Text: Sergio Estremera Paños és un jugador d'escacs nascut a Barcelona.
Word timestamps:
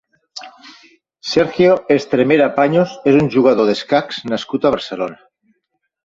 Sergio 1.31 1.75
Estremera 1.95 2.47
Paños 2.55 2.95
és 3.11 3.17
un 3.25 3.29
jugador 3.35 3.69
d'escacs 3.71 4.23
nascut 4.31 4.65
a 4.65 4.73
Barcelona. 4.77 5.19